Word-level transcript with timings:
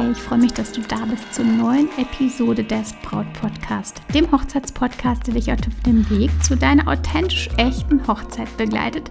Hey, 0.00 0.12
ich 0.12 0.18
freue 0.18 0.38
mich, 0.38 0.54
dass 0.54 0.72
du 0.72 0.80
da 0.80 1.04
bist 1.04 1.34
zur 1.34 1.44
neuen 1.44 1.90
Episode 1.98 2.64
des 2.64 2.94
Braut 3.02 3.30
Podcast, 3.34 4.00
dem 4.14 4.32
Hochzeitspodcast, 4.32 5.26
der 5.26 5.34
dich 5.34 5.52
auf 5.52 5.58
dem 5.84 6.08
Weg 6.08 6.30
zu 6.42 6.56
deiner 6.56 6.88
authentisch 6.88 7.50
echten 7.58 8.06
Hochzeit 8.06 8.48
begleitet. 8.56 9.10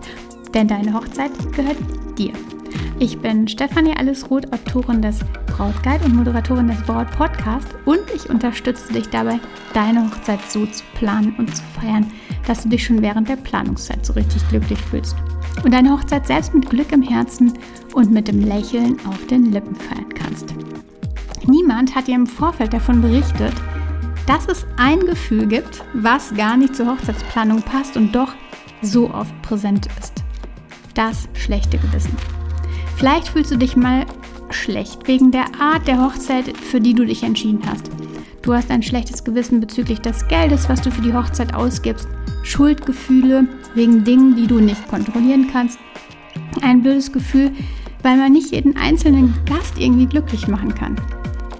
Denn 0.52 0.67
deine 0.67 0.91
Hochzeit 0.91 1.30
gehört 1.55 1.77
dir. 2.17 2.33
Ich 2.97 3.20
bin 3.20 3.47
Stefanie 3.47 3.95
Allesroth, 3.95 4.52
Autorin 4.52 5.03
des 5.03 5.20
Brautguide 5.45 6.05
und 6.05 6.16
Moderatorin 6.16 6.70
des 6.70 6.81
Braut 6.81 7.11
Podcast 7.11 7.67
und 7.85 8.02
ich 8.16 8.27
unterstütze 8.27 8.91
dich 8.91 9.08
dabei, 9.09 9.39
deine 9.75 10.08
Hochzeit 10.08 10.41
so 10.49 10.66
zu 10.66 10.83
planen 10.95 11.35
und 11.38 11.55
zu 11.55 11.61
feiern, 11.80 12.11
dass 12.47 12.63
du 12.63 12.69
dich 12.69 12.83
schon 12.83 13.03
während 13.03 13.30
der 13.30 13.35
Planungszeit 13.35 14.03
so 14.03 14.13
richtig 14.13 14.41
glücklich 14.49 14.81
fühlst 14.81 15.16
und 15.63 15.73
deine 15.73 15.91
Hochzeit 15.91 16.27
selbst 16.27 16.53
mit 16.53 16.70
Glück 16.70 16.91
im 16.91 17.02
Herzen 17.02 17.53
und 17.94 18.12
mit 18.12 18.27
dem 18.27 18.41
Lächeln 18.41 18.98
auf 19.08 19.26
den 19.27 19.52
Lippen 19.52 19.75
feiern 19.75 20.13
kannst. 20.13 20.53
Niemand 21.48 21.95
hat 21.95 22.08
dir 22.08 22.16
im 22.16 22.28
Vorfeld 22.28 22.73
davon 22.73 23.02
berichtet, 23.02 23.53
dass 24.25 24.47
es 24.47 24.66
ein 24.77 25.00
Gefühl 25.00 25.47
gibt, 25.47 25.83
was 25.94 26.33
gar 26.36 26.55
nicht 26.55 26.75
zur 26.75 26.88
Hochzeitsplanung 26.88 27.64
passt 27.64 27.97
und 27.97 28.14
doch 28.14 28.33
so 28.81 29.11
oft 29.11 29.33
präsent 29.42 29.88
ist. 30.00 30.23
Das 30.94 31.27
schlechte 31.33 31.77
Gewissen. 31.77 32.16
Vielleicht 32.95 33.30
fühlst 33.30 33.52
du 33.52 33.58
dich 33.58 33.75
mal 33.75 34.05
schlecht 34.52 35.08
wegen 35.08 35.31
der 35.31 35.45
Art 35.59 35.88
der 35.88 36.02
Hochzeit, 36.02 36.55
für 36.58 36.81
die 36.81 36.94
du 36.94 37.05
dich 37.05 37.23
entschieden 37.23 37.61
hast. 37.66 37.89
Du 38.42 38.53
hast 38.53 38.72
ein 38.72 38.83
schlechtes 38.83 39.23
Gewissen 39.23 39.59
bezüglich 39.59 40.00
des 40.00 40.27
Geldes, 40.27 40.70
was 40.70 40.81
du 40.81 40.92
für 40.92 41.02
die 41.02 41.14
Hochzeit 41.14 41.53
ausgibst, 41.53 42.08
Schuldgefühle 42.44 43.47
wegen 43.75 44.03
Dingen, 44.03 44.36
die 44.36 44.48
du 44.48 44.59
nicht 44.59 44.88
kontrollieren 44.88 45.48
kannst, 45.52 45.80
ein 46.62 46.81
blödes 46.81 47.12
Gefühl, 47.12 47.52
weil 48.03 48.17
man 48.17 48.31
nicht 48.31 48.52
jeden 48.52 48.78
einzelnen 48.78 49.34
Gast 49.45 49.78
irgendwie 49.78 50.06
glücklich 50.06 50.48
machen 50.48 50.73
kann. 50.73 50.95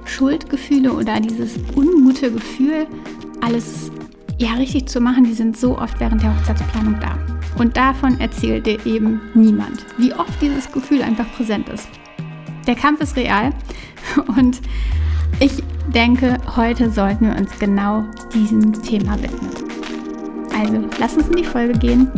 Schuldgefühle 0.06 0.94
oder 0.94 1.20
dieses 1.20 1.58
ungute 1.76 2.32
Gefühl, 2.32 2.88
alles 3.42 3.92
ja 4.38 4.54
richtig 4.54 4.88
zu 4.88 5.00
machen, 5.00 5.26
die 5.26 5.34
sind 5.34 5.58
so 5.58 5.78
oft 5.78 6.00
während 6.00 6.24
der 6.24 6.36
Hochzeitsplanung 6.36 7.00
da. 7.00 7.18
Und 7.58 7.76
davon 7.76 8.20
erzählt 8.20 8.66
dir 8.66 8.86
eben 8.86 9.22
niemand, 9.34 9.86
wie 9.98 10.14
oft 10.14 10.42
dieses 10.42 10.72
Gefühl 10.72 11.02
einfach 11.02 11.30
präsent 11.34 11.70
ist. 11.70 11.88
Der 12.68 12.76
Kampf 12.76 13.02
ist 13.02 13.16
real 13.16 13.52
und 14.38 14.62
ich 15.40 15.64
denke, 15.94 16.38
heute 16.56 16.90
sollten 16.92 17.28
wir 17.28 17.38
uns 17.38 17.58
genau 17.60 18.04
diesem 18.34 18.73
Thema 18.82 19.22
widmen. 19.22 19.69
Also, 20.60 20.84
lass 21.00 21.16
uns 21.16 21.30
in 21.30 21.38
die 21.38 21.46
Folge 21.46 21.74
gehen 21.74 22.12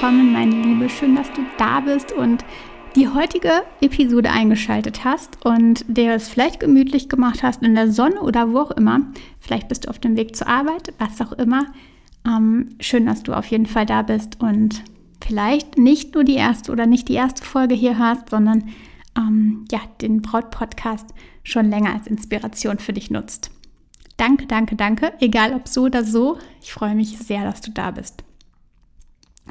willkommen, 0.00 0.32
meine 0.32 0.54
Liebe. 0.54 0.88
Schön, 0.88 1.14
dass 1.14 1.30
du 1.32 1.42
da 1.58 1.80
bist 1.80 2.12
und 2.12 2.44
die 2.96 3.08
heutige 3.08 3.62
Episode 3.80 4.30
eingeschaltet 4.30 5.04
hast 5.04 5.44
und 5.44 5.84
dir 5.88 6.14
es 6.14 6.28
vielleicht 6.28 6.60
gemütlich 6.60 7.08
gemacht 7.08 7.42
hast 7.42 7.62
in 7.62 7.74
der 7.74 7.92
Sonne 7.92 8.20
oder 8.20 8.52
wo 8.52 8.58
auch 8.58 8.70
immer. 8.72 9.00
Vielleicht 9.38 9.68
bist 9.68 9.84
du 9.84 9.90
auf 9.90 9.98
dem 9.98 10.16
Weg 10.16 10.36
zur 10.36 10.48
Arbeit, 10.48 10.92
was 10.98 11.20
auch 11.20 11.32
immer. 11.32 11.66
Ähm, 12.26 12.70
schön, 12.80 13.06
dass 13.06 13.22
du 13.22 13.32
auf 13.32 13.46
jeden 13.46 13.66
Fall 13.66 13.86
da 13.86 14.02
bist 14.02 14.40
und 14.40 14.82
vielleicht 15.24 15.78
nicht 15.78 16.14
nur 16.14 16.24
die 16.24 16.34
erste 16.34 16.72
oder 16.72 16.86
nicht 16.86 17.08
die 17.08 17.14
erste 17.14 17.44
Folge 17.44 17.74
hier 17.74 17.98
hörst, 17.98 18.30
sondern 18.30 18.68
ähm, 19.16 19.64
ja, 19.70 19.80
den 20.00 20.22
Braut-Podcast 20.22 21.06
schon 21.42 21.70
länger 21.70 21.94
als 21.94 22.06
Inspiration 22.06 22.78
für 22.78 22.92
dich 22.92 23.10
nutzt. 23.10 23.50
Danke, 24.16 24.46
danke, 24.46 24.76
danke. 24.76 25.12
Egal 25.20 25.54
ob 25.54 25.66
so 25.66 25.82
oder 25.84 26.04
so. 26.04 26.38
Ich 26.60 26.72
freue 26.72 26.94
mich 26.94 27.18
sehr, 27.18 27.44
dass 27.44 27.60
du 27.60 27.70
da 27.70 27.90
bist. 27.90 28.22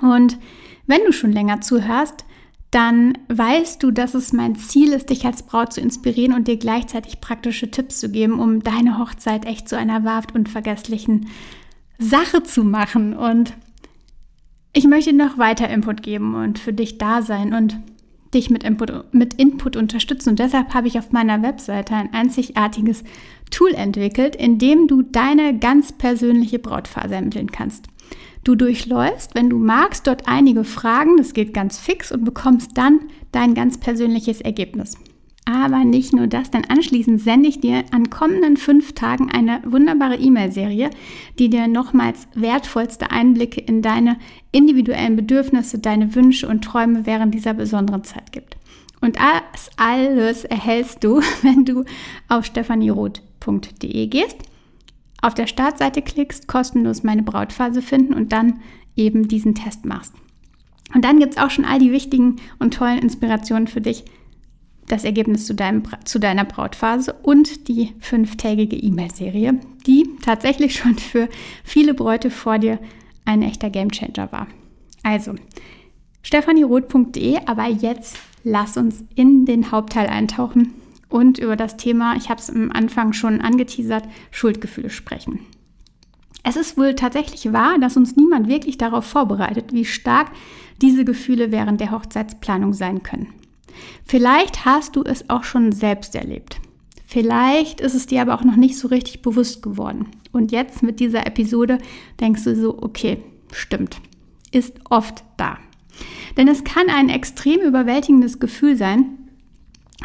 Und 0.01 0.38
wenn 0.85 1.03
du 1.06 1.11
schon 1.11 1.31
länger 1.31 1.61
zuhörst, 1.61 2.25
dann 2.72 3.18
weißt 3.30 3.81
du, 3.81 3.91
dass 3.91 4.13
es 4.13 4.31
mein 4.31 4.56
Ziel 4.56 4.94
ist, 4.94 5.09
dich 5.09 5.25
als 5.25 5.44
Braut 5.44 5.74
zu 5.74 5.81
inspirieren 5.81 6.34
und 6.34 6.47
dir 6.47 6.57
gleichzeitig 6.57 7.19
praktische 7.19 7.72
Tipps 7.72 8.00
zu 8.00 8.09
geben, 8.09 8.40
um 8.40 8.62
deine 8.62 9.00
Hochzeit 9.00 9.46
echt 9.46 9.68
zu 9.68 9.78
einer 9.78 10.03
wahrhaft 10.03 10.35
unvergesslichen 10.35 11.28
Sache 11.97 12.44
zu 12.44 12.63
machen. 12.63 13.16
Und 13.16 13.53
ich 14.74 14.85
möchte 14.85 15.13
noch 15.13 15.40
weiter 15.40 15.68
Input 15.69 16.03
geben 16.03 16.35
und 16.35 16.59
für 16.59 16.74
dich 16.74 17.00
da 17.00 17.24
sein 17.24 17.53
und 17.53 17.80
dich 18.34 18.52
mit 18.52 18.63
Input, 18.63 19.13
mit 19.13 19.34
Input 19.36 19.75
unterstützen. 19.75 20.30
Und 20.30 20.40
deshalb 20.40 20.74
habe 20.75 20.88
ich 20.88 21.00
auf 21.00 21.12
meiner 21.12 21.41
Webseite 21.41 21.96
ein 21.96 22.13
einzigartiges 22.13 23.03
Tool 23.49 23.71
entwickelt, 23.73 24.35
in 24.35 24.57
dem 24.57 24.87
du 24.87 25.01
deine 25.01 25.57
ganz 25.57 25.91
persönliche 25.91 26.59
Brautphase 26.59 27.15
ermitteln 27.15 27.51
kannst. 27.51 27.87
Du 28.43 28.55
durchläufst, 28.55 29.35
wenn 29.35 29.49
du 29.49 29.57
magst, 29.57 30.07
dort 30.07 30.27
einige 30.27 30.63
Fragen, 30.63 31.17
das 31.17 31.33
geht 31.33 31.53
ganz 31.53 31.77
fix 31.77 32.11
und 32.11 32.23
bekommst 32.23 32.71
dann 32.75 33.01
dein 33.31 33.53
ganz 33.53 33.79
persönliches 33.79 34.41
Ergebnis. 34.41 34.95
Aber 35.45 35.83
nicht 35.83 36.13
nur 36.13 36.27
das, 36.27 36.51
denn 36.51 36.69
anschließend 36.69 37.19
sende 37.19 37.49
ich 37.49 37.59
dir 37.59 37.83
an 37.91 38.11
kommenden 38.11 38.55
fünf 38.55 38.93
Tagen 38.93 39.31
eine 39.31 39.61
wunderbare 39.65 40.15
E-Mail-Serie, 40.15 40.91
die 41.39 41.49
dir 41.49 41.67
nochmals 41.67 42.27
wertvollste 42.35 43.09
Einblicke 43.09 43.59
in 43.59 43.81
deine 43.81 44.17
individuellen 44.51 45.15
Bedürfnisse, 45.15 45.79
deine 45.79 46.13
Wünsche 46.13 46.47
und 46.47 46.63
Träume 46.63 47.07
während 47.07 47.33
dieser 47.33 47.55
besonderen 47.55 48.03
Zeit 48.03 48.31
gibt. 48.31 48.57
Und 49.01 49.17
das 49.17 49.71
alles 49.77 50.45
erhältst 50.45 51.03
du, 51.03 51.21
wenn 51.41 51.65
du 51.65 51.83
auf 52.27 52.45
stefanieroth.de 53.57 54.07
gehst 54.07 54.37
auf 55.21 55.33
der 55.33 55.47
Startseite 55.47 56.01
klickst, 56.01 56.47
kostenlos 56.47 57.03
meine 57.03 57.23
Brautphase 57.23 57.81
finden 57.81 58.13
und 58.13 58.31
dann 58.31 58.61
eben 58.95 59.27
diesen 59.27 59.55
Test 59.55 59.85
machst. 59.85 60.13
Und 60.93 61.03
dann 61.03 61.19
gibt 61.19 61.33
es 61.33 61.41
auch 61.41 61.49
schon 61.49 61.65
all 61.65 61.79
die 61.79 61.91
wichtigen 61.91 62.38
und 62.57 62.73
tollen 62.73 62.99
Inspirationen 62.99 63.67
für 63.67 63.81
dich, 63.81 64.05
das 64.88 65.03
Ergebnis 65.03 65.45
zu, 65.45 65.53
deinem, 65.53 65.83
zu 66.05 66.19
deiner 66.19 66.45
Brautphase 66.45 67.13
und 67.21 67.67
die 67.67 67.93
fünftägige 67.99 68.75
E-Mail-Serie, 68.75 69.59
die 69.85 70.09
tatsächlich 70.21 70.75
schon 70.79 70.97
für 70.97 71.29
viele 71.63 71.93
Bräute 71.93 72.31
vor 72.31 72.57
dir 72.57 72.79
ein 73.25 73.43
echter 73.43 73.69
Gamechanger 73.69 74.31
war. 74.31 74.47
Also, 75.03 75.35
stefanieroth.de, 76.23 77.39
aber 77.45 77.67
jetzt 77.67 78.17
lass 78.43 78.77
uns 78.77 79.03
in 79.15 79.45
den 79.45 79.71
Hauptteil 79.71 80.07
eintauchen 80.07 80.73
und 81.09 81.39
über 81.39 81.55
das 81.55 81.77
Thema, 81.77 82.15
ich 82.15 82.29
habe 82.29 82.39
es 82.39 82.49
am 82.49 82.71
Anfang 82.71 83.13
schon 83.13 83.41
angeteasert, 83.41 84.05
Schuldgefühle 84.31 84.89
sprechen. 84.89 85.39
Es 86.43 86.55
ist 86.55 86.77
wohl 86.77 86.95
tatsächlich 86.95 87.51
wahr, 87.51 87.77
dass 87.79 87.97
uns 87.97 88.15
niemand 88.15 88.47
wirklich 88.47 88.77
darauf 88.77 89.05
vorbereitet, 89.05 89.73
wie 89.73 89.85
stark 89.85 90.31
diese 90.81 91.03
Gefühle 91.03 91.51
während 91.51 91.81
der 91.81 91.91
Hochzeitsplanung 91.91 92.73
sein 92.73 93.03
können. 93.03 93.33
Vielleicht 94.06 94.65
hast 94.65 94.95
du 94.95 95.03
es 95.03 95.29
auch 95.29 95.44
schon 95.44 95.71
selbst 95.71 96.15
erlebt. 96.15 96.59
Vielleicht 97.06 97.81
ist 97.81 97.95
es 97.95 98.05
dir 98.05 98.21
aber 98.21 98.35
auch 98.35 98.44
noch 98.44 98.55
nicht 98.55 98.77
so 98.77 98.88
richtig 98.88 99.21
bewusst 99.21 99.62
geworden. 99.62 100.07
Und 100.31 100.51
jetzt 100.51 100.83
mit 100.83 101.00
dieser 101.00 101.25
Episode 101.25 101.79
denkst 102.19 102.44
du 102.44 102.55
so, 102.55 102.81
okay, 102.81 103.23
stimmt, 103.51 104.00
ist 104.51 104.75
oft 104.89 105.23
da. 105.38 105.57
Denn 106.38 106.47
es 106.47 106.63
kann 106.63 106.88
ein 106.88 107.09
extrem 107.09 107.62
überwältigendes 107.62 108.39
Gefühl 108.39 108.77
sein, 108.77 109.28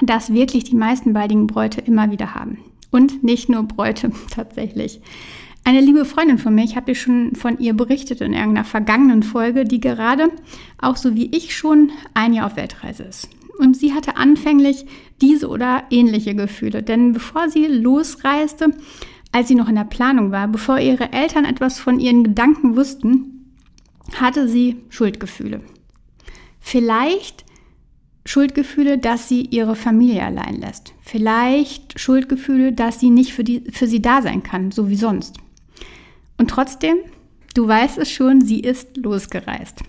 das 0.03 0.33
wirklich 0.33 0.65
die 0.65 0.77
meisten 0.77 1.13
baldigen 1.13 1.47
Bräute 1.47 1.81
immer 1.81 2.11
wieder 2.11 2.35
haben. 2.35 2.59
Und 2.91 3.23
nicht 3.23 3.49
nur 3.49 3.63
Bräute 3.65 4.11
tatsächlich. 4.31 5.01
Eine 5.67 5.81
liebe 5.81 6.05
Freundin 6.05 6.39
von 6.39 6.55
mir, 6.55 6.65
ich 6.65 6.77
habe 6.77 6.87
dir 6.87 6.95
schon 6.95 7.35
von 7.35 7.59
ihr 7.59 7.73
berichtet 7.73 8.21
in 8.21 8.35
irgendeiner 8.35 8.67
vergangenen 8.67 9.23
Folge, 9.23 9.65
die 9.65 9.81
gerade, 9.81 10.29
auch 10.79 10.97
so 10.97 11.15
wie 11.15 11.35
ich 11.35 11.57
schon, 11.57 11.91
ein 12.13 12.35
Jahr 12.35 12.47
auf 12.47 12.57
Weltreise 12.57 13.05
ist. 13.05 13.31
Und 13.59 13.77
sie 13.77 13.95
hatte 13.95 14.17
anfänglich 14.17 14.85
diese 15.23 15.49
oder 15.49 15.85
ähnliche 15.91 16.35
Gefühle. 16.35 16.83
Denn 16.83 17.13
bevor 17.13 17.49
sie 17.49 17.67
losreiste, 17.67 18.77
als 19.33 19.49
sie 19.49 19.55
noch 19.55 19.69
in 19.69 19.77
der 19.77 19.85
Planung 19.85 20.33
war, 20.33 20.49
bevor 20.49 20.79
ihre 20.79 21.13
Eltern 21.13 21.45
etwas 21.45 21.79
von 21.79 21.99
ihren 21.99 22.25
Gedanken 22.25 22.77
wussten, 22.77 23.55
hatte 24.21 24.49
sie 24.49 24.77
Schuldgefühle. 24.91 25.61
Vielleicht 26.61 27.44
Schuldgefühle, 28.25 28.99
dass 28.99 29.29
sie 29.29 29.43
ihre 29.43 29.77
Familie 29.77 30.25
allein 30.25 30.61
lässt. 30.61 30.95
Vielleicht 31.03 31.99
Schuldgefühle, 32.01 32.73
dass 32.73 32.99
sie 33.01 33.11
nicht 33.11 33.33
für, 33.35 33.45
die, 33.45 33.63
für 33.71 33.87
sie 33.87 34.01
da 34.01 34.23
sein 34.23 34.43
kann, 34.43 34.71
so 34.71 34.89
wie 34.89 34.97
sonst. 34.97 35.37
Und 36.39 36.49
trotzdem, 36.49 36.97
du 37.55 37.69
weißt 37.69 37.99
es 37.99 38.11
schon, 38.11 38.41
sie 38.41 38.61
ist 38.61 38.97
losgereist. 38.97 39.83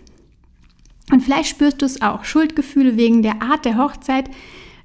Und 1.12 1.22
vielleicht 1.22 1.50
spürst 1.50 1.82
du 1.82 1.86
es 1.86 2.02
auch, 2.02 2.26
Schuldgefühle 2.26 2.98
wegen 2.98 3.22
der 3.22 3.42
Art 3.42 3.64
der 3.64 3.78
Hochzeit, 3.78 4.30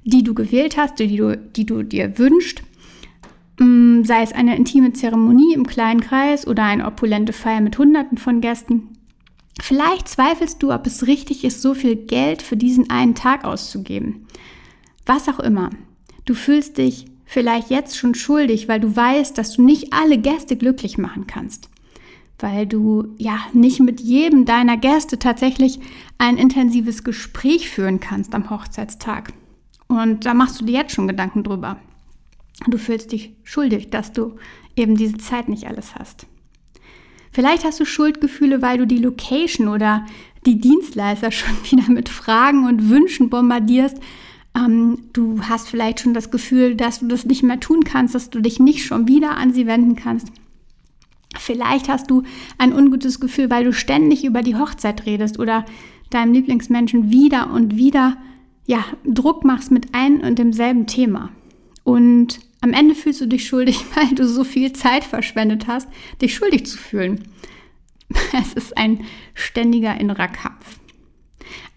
die 0.03 0.23
du 0.23 0.33
gewählt 0.33 0.77
hast, 0.77 0.99
die 0.99 1.15
du, 1.15 1.37
die 1.37 1.65
du 1.65 1.83
dir 1.83 2.17
wünschst. 2.17 2.63
Mm, 3.59 4.03
sei 4.03 4.23
es 4.23 4.31
eine 4.31 4.55
intime 4.55 4.93
Zeremonie 4.93 5.53
im 5.53 5.67
kleinen 5.67 6.01
Kreis 6.01 6.47
oder 6.47 6.63
eine 6.63 6.85
opulente 6.85 7.33
Feier 7.33 7.61
mit 7.61 7.77
Hunderten 7.77 8.17
von 8.17 8.41
Gästen. 8.41 8.89
Vielleicht 9.59 10.07
zweifelst 10.07 10.61
du, 10.63 10.71
ob 10.71 10.87
es 10.87 11.07
richtig 11.07 11.43
ist, 11.43 11.61
so 11.61 11.73
viel 11.73 11.95
Geld 11.95 12.41
für 12.41 12.57
diesen 12.57 12.89
einen 12.89 13.15
Tag 13.15 13.43
auszugeben. 13.43 14.27
Was 15.05 15.27
auch 15.27 15.39
immer. 15.39 15.71
Du 16.25 16.33
fühlst 16.33 16.77
dich 16.77 17.05
vielleicht 17.25 17.69
jetzt 17.69 17.97
schon 17.97 18.15
schuldig, 18.15 18.67
weil 18.67 18.79
du 18.79 18.95
weißt, 18.95 19.37
dass 19.37 19.55
du 19.55 19.63
nicht 19.63 19.93
alle 19.93 20.17
Gäste 20.17 20.55
glücklich 20.55 20.97
machen 20.97 21.27
kannst. 21.27 21.69
Weil 22.39 22.65
du 22.65 23.13
ja 23.17 23.39
nicht 23.53 23.79
mit 23.79 24.01
jedem 24.01 24.45
deiner 24.45 24.77
Gäste 24.77 25.19
tatsächlich 25.19 25.79
ein 26.17 26.37
intensives 26.37 27.03
Gespräch 27.03 27.69
führen 27.69 27.99
kannst 27.99 28.33
am 28.33 28.49
Hochzeitstag. 28.49 29.33
Und 29.87 30.25
da 30.25 30.33
machst 30.33 30.59
du 30.59 30.65
dir 30.65 30.79
jetzt 30.79 30.93
schon 30.93 31.07
Gedanken 31.07 31.43
drüber. 31.43 31.77
Du 32.67 32.77
fühlst 32.77 33.11
dich 33.11 33.33
schuldig, 33.43 33.89
dass 33.89 34.11
du 34.11 34.35
eben 34.75 34.95
diese 34.95 35.17
Zeit 35.17 35.49
nicht 35.49 35.67
alles 35.67 35.95
hast. 35.95 36.27
Vielleicht 37.31 37.63
hast 37.63 37.79
du 37.79 37.85
Schuldgefühle, 37.85 38.61
weil 38.61 38.77
du 38.77 38.85
die 38.85 38.97
Location 38.97 39.67
oder 39.67 40.05
die 40.45 40.59
Dienstleister 40.59 41.31
schon 41.31 41.55
wieder 41.69 41.91
mit 41.91 42.09
Fragen 42.09 42.65
und 42.65 42.89
Wünschen 42.89 43.29
bombardierst. 43.29 43.97
Ähm, 44.55 44.99
du 45.13 45.41
hast 45.43 45.69
vielleicht 45.69 46.01
schon 46.01 46.13
das 46.13 46.29
Gefühl, 46.29 46.75
dass 46.75 46.99
du 46.99 47.07
das 47.07 47.25
nicht 47.25 47.43
mehr 47.43 47.59
tun 47.59 47.83
kannst, 47.83 48.15
dass 48.15 48.29
du 48.29 48.41
dich 48.41 48.59
nicht 48.59 48.85
schon 48.85 49.07
wieder 49.07 49.37
an 49.37 49.53
sie 49.53 49.65
wenden 49.65 49.95
kannst. 49.95 50.27
Vielleicht 51.39 51.87
hast 51.87 52.11
du 52.11 52.23
ein 52.57 52.73
ungutes 52.73 53.21
Gefühl, 53.21 53.49
weil 53.49 53.63
du 53.63 53.71
ständig 53.71 54.25
über 54.25 54.41
die 54.41 54.57
Hochzeit 54.57 55.05
redest 55.05 55.39
oder 55.39 55.65
deinem 56.09 56.33
Lieblingsmenschen 56.33 57.09
wieder 57.09 57.51
und 57.51 57.77
wieder 57.77 58.17
ja, 58.65 58.83
Druck 59.05 59.45
machst 59.45 59.71
mit 59.71 59.95
einem 59.95 60.19
und 60.19 60.37
demselben 60.37 60.87
Thema. 60.87 61.29
Und 61.83 62.39
am 62.61 62.73
Ende 62.73 62.95
fühlst 62.95 63.21
du 63.21 63.27
dich 63.27 63.47
schuldig, 63.47 63.83
weil 63.95 64.15
du 64.15 64.27
so 64.27 64.43
viel 64.43 64.71
Zeit 64.73 65.03
verschwendet 65.03 65.67
hast, 65.67 65.87
dich 66.21 66.33
schuldig 66.33 66.65
zu 66.65 66.77
fühlen. 66.77 67.23
Es 68.33 68.53
ist 68.53 68.77
ein 68.77 69.05
ständiger 69.33 69.99
innerer 69.99 70.27
Kampf. 70.27 70.79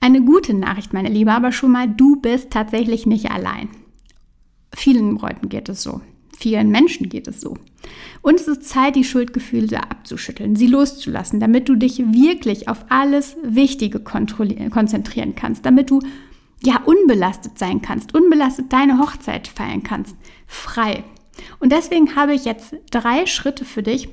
Eine 0.00 0.22
gute 0.22 0.52
Nachricht, 0.52 0.92
meine 0.92 1.08
Liebe, 1.08 1.32
aber 1.32 1.52
schon 1.52 1.72
mal, 1.72 1.88
du 1.88 2.16
bist 2.16 2.50
tatsächlich 2.50 3.06
nicht 3.06 3.30
allein. 3.30 3.68
Vielen 4.74 5.16
Leuten 5.18 5.48
geht 5.48 5.68
es 5.68 5.82
so. 5.82 6.00
Vielen 6.36 6.70
Menschen 6.70 7.08
geht 7.08 7.28
es 7.28 7.40
so. 7.40 7.56
Und 8.20 8.40
es 8.40 8.48
ist 8.48 8.64
Zeit, 8.64 8.96
die 8.96 9.04
Schuldgefühle 9.04 9.82
abzuschütteln, 9.82 10.56
sie 10.56 10.66
loszulassen, 10.66 11.38
damit 11.38 11.68
du 11.68 11.76
dich 11.76 11.98
wirklich 11.98 12.68
auf 12.68 12.84
alles 12.88 13.36
Wichtige 13.44 14.00
konzentrieren 14.00 15.34
kannst, 15.36 15.64
damit 15.64 15.90
du 15.90 16.00
ja 16.62 16.80
unbelastet 16.84 17.58
sein 17.58 17.82
kannst, 17.82 18.14
unbelastet 18.14 18.72
deine 18.72 18.98
Hochzeit 18.98 19.48
feiern 19.48 19.82
kannst, 19.82 20.16
frei. 20.46 21.04
Und 21.58 21.72
deswegen 21.72 22.16
habe 22.16 22.34
ich 22.34 22.44
jetzt 22.44 22.76
drei 22.90 23.26
Schritte 23.26 23.64
für 23.64 23.82
dich, 23.82 24.08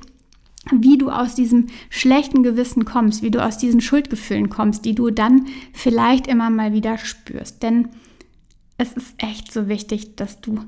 wie 0.70 0.96
du 0.96 1.10
aus 1.10 1.34
diesem 1.34 1.66
schlechten 1.90 2.42
Gewissen 2.42 2.84
kommst, 2.84 3.22
wie 3.22 3.30
du 3.30 3.44
aus 3.44 3.58
diesen 3.58 3.80
Schuldgefühlen 3.80 4.48
kommst, 4.48 4.84
die 4.84 4.94
du 4.94 5.10
dann 5.10 5.46
vielleicht 5.72 6.26
immer 6.26 6.50
mal 6.50 6.72
wieder 6.72 6.98
spürst. 6.98 7.62
Denn 7.62 7.88
es 8.78 8.92
ist 8.92 9.14
echt 9.18 9.52
so 9.52 9.68
wichtig, 9.68 10.16
dass 10.16 10.40
du 10.40 10.60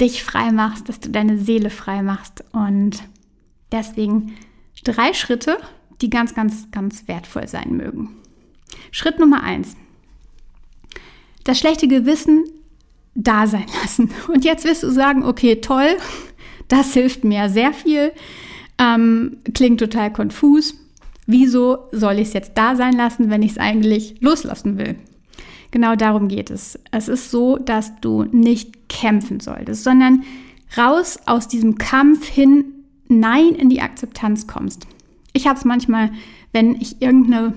dich 0.00 0.22
frei 0.22 0.52
machst, 0.52 0.88
dass 0.88 1.00
du 1.00 1.10
deine 1.10 1.38
Seele 1.38 1.70
frei 1.70 2.02
machst. 2.02 2.44
Und 2.52 3.02
deswegen 3.72 4.34
drei 4.84 5.14
Schritte, 5.14 5.56
die 6.02 6.10
ganz, 6.10 6.34
ganz, 6.34 6.70
ganz 6.70 7.08
wertvoll 7.08 7.48
sein 7.48 7.76
mögen. 7.76 8.16
Schritt 8.90 9.18
Nummer 9.18 9.42
eins 9.42 9.76
das 11.44 11.58
schlechte 11.58 11.88
Gewissen 11.88 12.44
da 13.14 13.46
sein 13.46 13.66
lassen. 13.82 14.10
Und 14.28 14.44
jetzt 14.44 14.64
wirst 14.64 14.82
du 14.82 14.90
sagen, 14.90 15.24
okay, 15.24 15.56
toll, 15.60 15.96
das 16.68 16.92
hilft 16.94 17.24
mir 17.24 17.48
sehr 17.48 17.72
viel, 17.72 18.12
ähm, 18.78 19.38
klingt 19.54 19.80
total 19.80 20.12
konfus. 20.12 20.74
Wieso 21.26 21.78
soll 21.92 22.14
ich 22.14 22.28
es 22.28 22.34
jetzt 22.34 22.52
da 22.54 22.76
sein 22.76 22.94
lassen, 22.94 23.30
wenn 23.30 23.42
ich 23.42 23.52
es 23.52 23.58
eigentlich 23.58 24.16
loslassen 24.20 24.76
will? 24.76 24.96
Genau 25.70 25.96
darum 25.96 26.28
geht 26.28 26.50
es. 26.50 26.78
Es 26.90 27.08
ist 27.08 27.30
so, 27.30 27.56
dass 27.56 27.98
du 28.00 28.24
nicht 28.24 28.88
kämpfen 28.88 29.40
solltest, 29.40 29.84
sondern 29.84 30.22
raus 30.76 31.18
aus 31.26 31.48
diesem 31.48 31.78
Kampf 31.78 32.26
hin, 32.28 32.64
nein 33.08 33.54
in 33.54 33.70
die 33.70 33.80
Akzeptanz 33.80 34.46
kommst. 34.46 34.86
Ich 35.32 35.46
habe 35.46 35.58
es 35.58 35.64
manchmal, 35.64 36.12
wenn 36.52 36.76
ich 36.80 37.02
irgendeine 37.02 37.54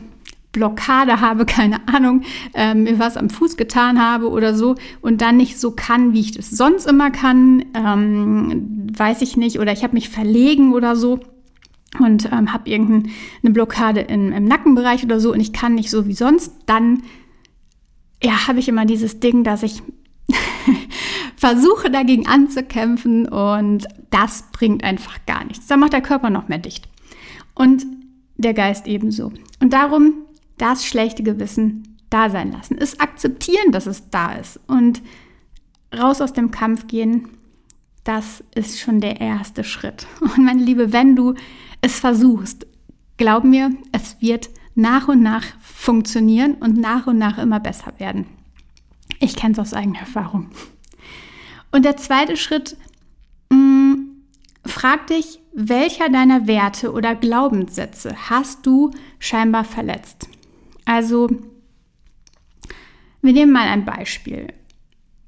Blockade 0.51 1.21
habe, 1.21 1.45
keine 1.45 1.87
Ahnung, 1.87 2.23
äh, 2.53 2.73
mir 2.73 2.99
was 2.99 3.17
am 3.17 3.29
Fuß 3.29 3.57
getan 3.57 4.01
habe 4.01 4.29
oder 4.29 4.55
so 4.55 4.75
und 5.01 5.21
dann 5.21 5.37
nicht 5.37 5.59
so 5.59 5.71
kann, 5.71 6.13
wie 6.13 6.21
ich 6.21 6.31
das 6.31 6.49
sonst 6.49 6.87
immer 6.87 7.11
kann, 7.11 7.65
ähm, 7.73 8.87
weiß 8.95 9.21
ich 9.21 9.37
nicht, 9.37 9.59
oder 9.59 9.71
ich 9.71 9.83
habe 9.83 9.93
mich 9.93 10.09
verlegen 10.09 10.73
oder 10.73 10.95
so 10.95 11.19
und 11.99 12.29
ähm, 12.31 12.53
habe 12.53 12.69
irgendeine 12.69 13.53
Blockade 13.53 14.01
in, 14.01 14.31
im 14.31 14.45
Nackenbereich 14.45 15.03
oder 15.03 15.19
so 15.19 15.31
und 15.31 15.39
ich 15.39 15.53
kann 15.53 15.75
nicht 15.75 15.89
so 15.89 16.07
wie 16.07 16.13
sonst, 16.13 16.53
dann 16.65 17.03
ja, 18.23 18.47
habe 18.47 18.59
ich 18.59 18.67
immer 18.67 18.85
dieses 18.85 19.19
Ding, 19.19 19.43
dass 19.43 19.63
ich 19.63 19.83
versuche 21.35 21.91
dagegen 21.91 22.27
anzukämpfen 22.27 23.27
und 23.27 23.87
das 24.09 24.45
bringt 24.51 24.83
einfach 24.83 25.19
gar 25.25 25.45
nichts. 25.45 25.67
Da 25.67 25.77
macht 25.77 25.93
der 25.93 26.01
Körper 26.01 26.29
noch 26.29 26.47
mehr 26.47 26.57
dicht. 26.57 26.87
Und 27.53 27.85
der 28.37 28.53
Geist 28.53 28.87
ebenso. 28.87 29.31
Und 29.59 29.73
darum 29.73 30.13
das 30.57 30.85
schlechte 30.85 31.23
Gewissen 31.23 31.97
da 32.09 32.29
sein 32.29 32.51
lassen, 32.51 32.77
es 32.77 32.99
akzeptieren, 32.99 33.71
dass 33.71 33.85
es 33.85 34.09
da 34.09 34.33
ist 34.33 34.59
und 34.67 35.01
raus 35.97 36.21
aus 36.21 36.33
dem 36.33 36.51
Kampf 36.51 36.87
gehen, 36.87 37.29
das 38.03 38.43
ist 38.55 38.79
schon 38.79 39.01
der 39.01 39.19
erste 39.19 39.63
Schritt. 39.63 40.07
Und 40.21 40.37
meine 40.37 40.63
Liebe, 40.63 40.93
wenn 40.93 41.15
du 41.15 41.33
es 41.81 41.99
versuchst, 41.99 42.65
glaub 43.17 43.43
mir, 43.43 43.71
es 43.91 44.21
wird 44.21 44.49
nach 44.75 45.07
und 45.07 45.21
nach 45.21 45.43
funktionieren 45.59 46.53
und 46.55 46.77
nach 46.77 47.07
und 47.07 47.17
nach 47.17 47.37
immer 47.37 47.59
besser 47.59 47.93
werden. 47.97 48.25
Ich 49.19 49.35
kenne 49.35 49.53
es 49.53 49.59
aus 49.59 49.73
eigener 49.73 49.99
Erfahrung. 49.99 50.49
Und 51.71 51.83
der 51.83 51.97
zweite 51.97 52.37
Schritt, 52.37 52.77
mh, 53.49 53.57
mm, 53.57 54.09
frag 54.65 55.07
dich, 55.07 55.39
welcher 55.53 56.09
deiner 56.09 56.47
Werte 56.47 56.91
oder 56.91 57.15
Glaubenssätze 57.15 58.15
hast 58.29 58.65
du 58.65 58.91
scheinbar 59.19 59.63
verletzt? 59.63 60.29
Also, 60.87 61.27
wir 63.21 63.33
nehmen 63.33 63.51
mal 63.51 63.67
ein 63.67 63.83
Beispiel. 63.83 64.47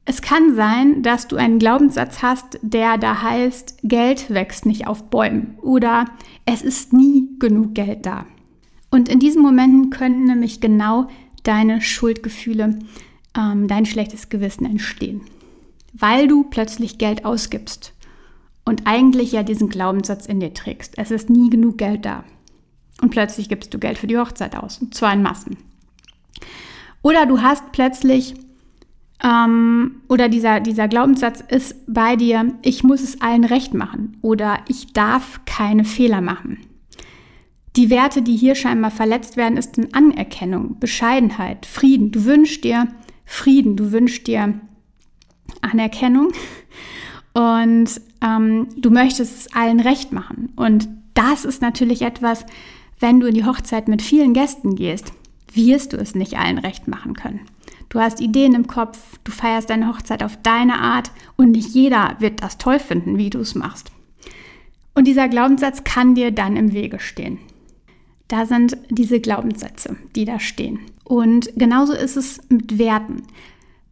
Es 0.05 0.21
kann 0.21 0.55
sein, 0.55 1.03
dass 1.03 1.27
du 1.27 1.35
einen 1.35 1.59
Glaubenssatz 1.59 2.23
hast, 2.23 2.57
der 2.61 2.97
da 2.97 3.21
heißt, 3.21 3.79
Geld 3.83 4.33
wächst 4.33 4.65
nicht 4.65 4.87
auf 4.87 5.09
Bäumen 5.09 5.57
oder 5.61 6.05
es 6.45 6.61
ist 6.61 6.93
nie 6.93 7.27
genug 7.39 7.75
Geld 7.75 8.05
da. 8.05 8.25
Und 8.89 9.09
in 9.09 9.19
diesen 9.19 9.41
Momenten 9.41 9.89
könnten 9.89 10.23
nämlich 10.23 10.61
genau 10.61 11.09
deine 11.43 11.81
Schuldgefühle, 11.81 12.79
ähm, 13.37 13.67
dein 13.67 13.85
schlechtes 13.85 14.29
Gewissen 14.29 14.65
entstehen, 14.65 15.21
weil 15.91 16.29
du 16.29 16.45
plötzlich 16.45 16.97
Geld 16.97 17.25
ausgibst 17.25 17.93
und 18.63 18.83
eigentlich 18.87 19.33
ja 19.33 19.43
diesen 19.43 19.67
Glaubenssatz 19.67 20.25
in 20.25 20.39
dir 20.39 20.53
trägst. 20.53 20.97
Es 20.97 21.11
ist 21.11 21.29
nie 21.29 21.49
genug 21.49 21.77
Geld 21.77 22.05
da. 22.05 22.23
Und 23.01 23.11
plötzlich 23.11 23.49
gibst 23.49 23.73
du 23.73 23.79
Geld 23.79 23.97
für 23.97 24.07
die 24.07 24.17
Hochzeit 24.17 24.55
aus, 24.55 24.79
und 24.79 24.93
zwar 24.93 25.13
in 25.13 25.21
Massen. 25.21 25.57
Oder 27.01 27.25
du 27.25 27.41
hast 27.41 27.71
plötzlich, 27.71 28.35
ähm, 29.23 30.01
oder 30.09 30.27
dieser, 30.29 30.59
dieser 30.59 30.87
Glaubenssatz 30.87 31.43
ist 31.47 31.75
bei 31.87 32.15
dir, 32.15 32.53
ich 32.61 32.83
muss 32.83 33.01
es 33.01 33.21
allen 33.21 33.45
recht 33.45 33.73
machen 33.73 34.17
oder 34.21 34.59
ich 34.67 34.93
darf 34.93 35.41
keine 35.45 35.85
Fehler 35.85 36.21
machen. 36.21 36.59
Die 37.75 37.89
Werte, 37.89 38.21
die 38.21 38.35
hier 38.35 38.55
scheinbar 38.55 38.91
verletzt 38.91 39.37
werden, 39.37 39.57
ist 39.57 39.77
in 39.77 39.93
Anerkennung, 39.93 40.79
Bescheidenheit, 40.79 41.65
Frieden. 41.65 42.11
Du 42.11 42.25
wünschst 42.25 42.63
dir 42.63 42.87
Frieden, 43.25 43.77
du 43.77 43.91
wünschst 43.91 44.27
dir 44.27 44.59
Anerkennung 45.61 46.31
und 47.33 48.01
ähm, 48.21 48.67
du 48.75 48.89
möchtest 48.89 49.35
es 49.35 49.55
allen 49.55 49.79
recht 49.79 50.11
machen. 50.11 50.51
Und 50.55 50.89
das 51.13 51.45
ist 51.45 51.61
natürlich 51.61 52.01
etwas, 52.01 52.45
wenn 52.99 53.19
du 53.19 53.27
in 53.27 53.33
die 53.33 53.45
Hochzeit 53.45 53.87
mit 53.87 54.01
vielen 54.01 54.33
Gästen 54.33 54.75
gehst, 54.75 55.13
wirst 55.53 55.93
du 55.93 55.97
es 55.97 56.15
nicht 56.15 56.37
allen 56.37 56.59
recht 56.59 56.87
machen 56.87 57.13
können. 57.13 57.41
Du 57.87 57.99
hast 57.99 58.21
Ideen 58.21 58.53
im 58.53 58.67
Kopf, 58.67 58.99
du 59.23 59.31
feierst 59.31 59.69
deine 59.69 59.87
Hochzeit 59.87 60.21
auf 60.21 60.37
deine 60.43 60.79
Art 60.79 61.11
und 61.37 61.51
nicht 61.51 61.73
jeder 61.73 62.15
wird 62.19 62.43
das 62.43 62.57
toll 62.57 62.77
finden, 62.77 63.17
wie 63.17 63.31
du 63.31 63.39
es 63.39 63.55
machst. 63.55 63.91
Und 64.93 65.05
dieser 65.05 65.27
Glaubenssatz 65.27 65.83
kann 65.83 66.13
dir 66.13 66.31
dann 66.31 66.55
im 66.55 66.73
Wege 66.73 66.99
stehen. 66.99 67.39
Da 68.27 68.45
sind 68.45 68.77
diese 68.89 69.19
Glaubenssätze, 69.19 69.95
die 70.15 70.25
da 70.25 70.39
stehen. 70.39 70.79
Und 71.03 71.51
genauso 71.55 71.93
ist 71.93 72.15
es 72.15 72.41
mit 72.49 72.77
Werten. 72.77 73.23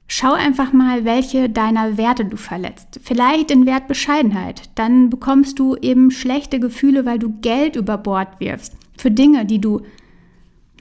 Schau 0.07 0.33
einfach 0.33 0.73
mal, 0.73 1.05
welche 1.05 1.49
deiner 1.49 1.97
Werte 1.97 2.23
du 2.23 2.37
verletzt. 2.37 2.99
Vielleicht 3.03 3.49
den 3.49 3.65
Wert 3.65 3.87
Bescheidenheit. 3.87 4.69
Dann 4.75 5.09
bekommst 5.09 5.57
du 5.57 5.75
eben 5.75 6.11
schlechte 6.11 6.59
Gefühle, 6.59 7.05
weil 7.05 7.17
du 7.17 7.39
Geld 7.41 7.75
über 7.75 7.97
Bord 7.97 8.39
wirfst 8.39 8.77
für 9.07 9.11
Dinge, 9.11 9.45
die 9.45 9.61
du 9.61 9.83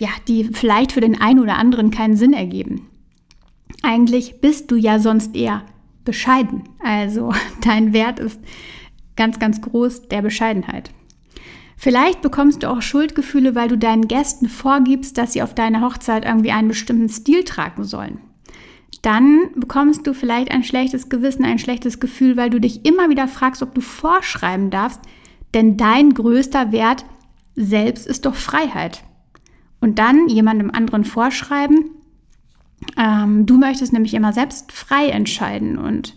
ja, 0.01 0.09
die 0.27 0.45
vielleicht 0.53 0.91
für 0.91 1.01
den 1.01 1.21
einen 1.21 1.39
oder 1.39 1.57
anderen 1.59 1.93
keinen 1.93 2.17
Sinn 2.17 2.33
ergeben. 2.33 2.89
Eigentlich 3.83 4.41
bist 4.41 4.71
du 4.73 4.75
ja 4.77 4.99
sonst 4.99 5.37
eher 5.37 5.63
bescheiden. 6.05 6.65
Also 6.83 7.33
dein 7.63 7.93
Wert 7.93 8.19
ist 8.19 8.41
ganz, 9.17 9.39
ganz 9.39 9.61
groß 9.61 10.09
der 10.09 10.23
Bescheidenheit. 10.23 10.91
Vielleicht 11.77 12.21
bekommst 12.21 12.65
du 12.65 12.71
auch 12.71 12.83
Schuldgefühle, 12.83 13.55
weil 13.55 13.69
du 13.69 13.79
deinen 13.79 14.09
Gästen 14.09 14.49
vorgibst, 14.49 15.17
dass 15.19 15.33
sie 15.33 15.43
auf 15.43 15.55
deiner 15.55 15.83
Hochzeit 15.83 16.25
irgendwie 16.25 16.51
einen 16.51 16.69
bestimmten 16.69 17.09
Stil 17.09 17.45
tragen 17.45 17.85
sollen. 17.85 18.19
Dann 19.03 19.51
bekommst 19.55 20.05
du 20.05 20.15
vielleicht 20.15 20.51
ein 20.51 20.65
schlechtes 20.65 21.09
Gewissen, 21.09 21.45
ein 21.45 21.61
schlechtes 21.61 22.01
Gefühl, 22.01 22.37
weil 22.37 22.51
du 22.51 22.61
dich 22.61 22.85
immer 22.85 23.09
wieder 23.09 23.29
fragst, 23.29 23.63
ob 23.63 23.73
du 23.73 23.81
vorschreiben 23.81 24.71
darfst, 24.71 25.01
denn 25.55 25.77
dein 25.77 26.13
größter 26.13 26.73
Wert 26.73 27.05
selbst 27.57 28.07
ist 28.07 28.27
doch 28.27 28.35
Freiheit. 28.35 29.03
Und 29.81 29.99
dann 29.99 30.29
jemandem 30.29 30.71
anderen 30.71 31.05
vorschreiben, 31.05 31.91
ähm, 32.97 33.47
du 33.47 33.59
möchtest 33.59 33.93
nämlich 33.93 34.15
immer 34.15 34.33
selbst 34.33 34.73
frei 34.73 35.09
entscheiden 35.09 35.79
und 35.79 36.15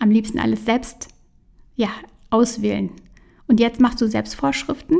am 0.00 0.10
liebsten 0.10 0.38
alles 0.38 0.64
selbst 0.64 1.08
ja, 1.76 1.90
auswählen. 2.30 2.90
Und 3.46 3.60
jetzt 3.60 3.80
machst 3.80 4.00
du 4.00 4.08
Selbstvorschriften. 4.08 4.98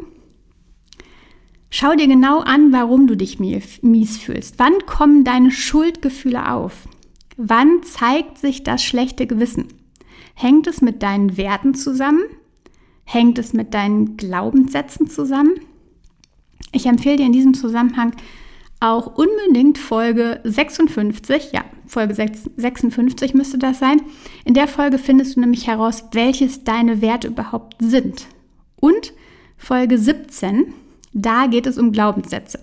Schau 1.70 1.94
dir 1.94 2.06
genau 2.06 2.40
an, 2.40 2.72
warum 2.72 3.06
du 3.06 3.16
dich 3.16 3.40
mies 3.40 4.18
fühlst. 4.18 4.58
Wann 4.58 4.74
kommen 4.84 5.24
deine 5.24 5.50
Schuldgefühle 5.50 6.50
auf? 6.50 6.86
Wann 7.38 7.82
zeigt 7.82 8.36
sich 8.36 8.62
das 8.62 8.84
schlechte 8.84 9.26
Gewissen? 9.26 9.68
Hängt 10.34 10.66
es 10.66 10.82
mit 10.82 11.02
deinen 11.02 11.38
Werten 11.38 11.74
zusammen? 11.74 12.24
Hängt 13.12 13.38
es 13.38 13.52
mit 13.52 13.74
deinen 13.74 14.16
Glaubenssätzen 14.16 15.06
zusammen? 15.06 15.60
Ich 16.72 16.86
empfehle 16.86 17.16
dir 17.16 17.26
in 17.26 17.34
diesem 17.34 17.52
Zusammenhang 17.52 18.12
auch 18.80 19.18
unbedingt 19.18 19.76
Folge 19.76 20.40
56, 20.44 21.52
ja, 21.52 21.62
Folge 21.86 22.14
56 22.14 23.34
müsste 23.34 23.58
das 23.58 23.80
sein. 23.80 24.00
In 24.46 24.54
der 24.54 24.66
Folge 24.66 24.96
findest 24.96 25.36
du 25.36 25.40
nämlich 25.40 25.66
heraus, 25.66 26.04
welches 26.12 26.64
deine 26.64 27.02
Werte 27.02 27.28
überhaupt 27.28 27.76
sind. 27.80 28.28
Und 28.76 29.12
Folge 29.58 29.98
17, 29.98 30.72
da 31.12 31.48
geht 31.48 31.66
es 31.66 31.76
um 31.76 31.92
Glaubenssätze. 31.92 32.60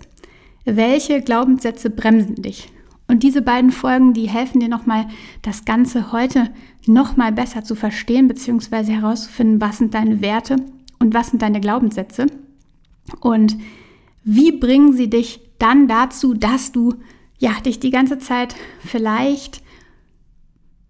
Welche 0.64 1.22
Glaubenssätze 1.22 1.90
bremsen 1.90 2.42
dich? 2.42 2.72
Und 3.10 3.24
diese 3.24 3.42
beiden 3.42 3.72
Folgen, 3.72 4.12
die 4.12 4.28
helfen 4.28 4.60
dir 4.60 4.68
nochmal, 4.68 5.08
das 5.42 5.64
Ganze 5.64 6.12
heute 6.12 6.48
nochmal 6.86 7.32
besser 7.32 7.64
zu 7.64 7.74
verstehen, 7.74 8.28
beziehungsweise 8.28 8.92
herauszufinden, 8.92 9.60
was 9.60 9.78
sind 9.78 9.94
deine 9.94 10.20
Werte 10.20 10.54
und 11.00 11.12
was 11.12 11.30
sind 11.30 11.42
deine 11.42 11.60
Glaubenssätze. 11.60 12.26
Und 13.18 13.56
wie 14.22 14.52
bringen 14.52 14.92
sie 14.92 15.10
dich 15.10 15.40
dann 15.58 15.88
dazu, 15.88 16.34
dass 16.34 16.70
du 16.70 16.94
ja, 17.38 17.50
dich 17.54 17.80
die 17.80 17.90
ganze 17.90 18.20
Zeit 18.20 18.54
vielleicht 18.78 19.60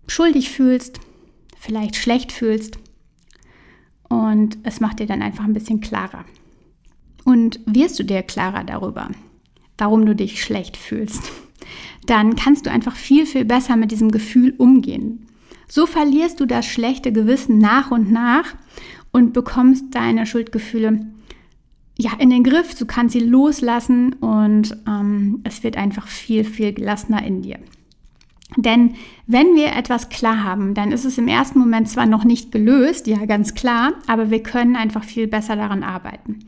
schuldig 0.07 0.51
fühlst, 0.51 1.01
vielleicht 1.59 1.97
schlecht 1.97 2.33
fühlst 2.33 2.79
und 4.11 4.59
es 4.63 4.81
macht 4.81 4.99
dir 4.99 5.07
dann 5.07 5.23
einfach 5.23 5.45
ein 5.45 5.55
bisschen 5.55 5.81
klarer. 5.81 6.27
Und 7.25 7.61
wirst 7.65 7.99
du 7.99 8.03
dir 8.03 8.23
klarer 8.23 8.65
darüber, 8.65 9.09
warum 9.79 10.05
du 10.05 10.15
dich 10.15 10.43
schlecht 10.43 10.77
fühlst, 10.77 11.33
dann 12.07 12.37
kannst 12.37 12.67
du 12.67 12.71
einfach 12.71 12.97
viel, 12.97 13.27
viel 13.27 13.45
besser 13.45 13.77
mit 13.77 13.91
diesem 13.91 14.11
Gefühl 14.11 14.55
umgehen. 14.59 15.27
So 15.69 15.87
verlierst 15.87 16.41
du 16.41 16.47
das 16.47 16.67
schlechte 16.67 17.13
Gewissen 17.13 17.59
nach 17.59 17.91
und 17.91 18.11
nach 18.11 18.57
und 19.13 19.33
bekommst 19.33 19.95
deine 19.95 20.27
Schuldgefühle 20.27 21.07
ja, 22.01 22.13
in 22.19 22.31
den 22.31 22.45
Griff, 22.45 22.75
du 22.77 22.87
kannst 22.87 23.13
sie 23.13 23.21
loslassen 23.21 24.15
und 24.15 24.75
ähm, 24.89 25.41
es 25.45 25.63
wird 25.63 25.77
einfach 25.77 26.07
viel, 26.07 26.45
viel 26.45 26.73
gelassener 26.73 27.23
in 27.25 27.43
dir. 27.43 27.59
Denn 28.57 28.95
wenn 29.27 29.55
wir 29.55 29.77
etwas 29.77 30.09
klar 30.09 30.43
haben, 30.43 30.75
dann 30.75 30.93
ist 30.93 31.05
es 31.05 31.19
im 31.19 31.29
ersten 31.29 31.59
Moment 31.59 31.89
zwar 31.89 32.07
noch 32.07 32.25
nicht 32.25 32.53
gelöst, 32.53 33.07
ja 33.07 33.27
ganz 33.27 33.55
klar, 33.55 33.93
aber 34.07 34.31
wir 34.31 34.43
können 34.43 34.77
einfach 34.77 35.05
viel 35.05 35.29
besser 35.29 35.57
daran 35.57 35.83
arbeiten. 35.83 36.41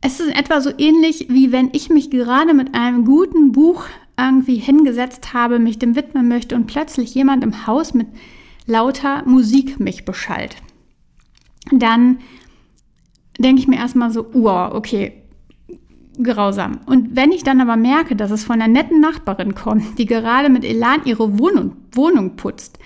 Es 0.00 0.18
ist 0.18 0.36
etwa 0.36 0.60
so 0.60 0.70
ähnlich, 0.76 1.28
wie 1.30 1.52
wenn 1.52 1.70
ich 1.72 1.88
mich 1.88 2.10
gerade 2.10 2.52
mit 2.52 2.74
einem 2.74 3.04
guten 3.04 3.52
Buch 3.52 3.84
irgendwie 4.22 4.56
hingesetzt 4.56 5.34
habe, 5.34 5.58
mich 5.58 5.78
dem 5.78 5.96
widmen 5.96 6.28
möchte 6.28 6.54
und 6.54 6.66
plötzlich 6.66 7.14
jemand 7.14 7.42
im 7.42 7.66
Haus 7.66 7.94
mit 7.94 8.06
lauter 8.66 9.24
Musik 9.26 9.80
mich 9.80 10.04
beschallt. 10.04 10.56
Dann 11.70 12.18
denke 13.38 13.60
ich 13.60 13.68
mir 13.68 13.76
erstmal 13.76 14.10
so, 14.10 14.26
wow, 14.32 14.72
okay, 14.74 15.22
grausam. 16.22 16.80
Und 16.86 17.16
wenn 17.16 17.32
ich 17.32 17.42
dann 17.42 17.60
aber 17.60 17.76
merke, 17.76 18.16
dass 18.16 18.30
es 18.30 18.44
von 18.44 18.60
einer 18.60 18.72
netten 18.72 19.00
Nachbarin 19.00 19.54
kommt, 19.54 19.98
die 19.98 20.06
gerade 20.06 20.48
mit 20.48 20.64
Elan 20.64 21.04
ihre 21.04 21.38
Wohnung, 21.38 21.76
Wohnung 21.92 22.36
putzt, 22.36 22.78